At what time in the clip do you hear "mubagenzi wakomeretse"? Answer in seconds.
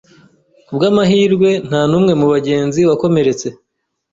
2.19-3.47